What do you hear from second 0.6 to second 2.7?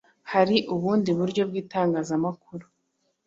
ubundi buryo bw’itangazamakuru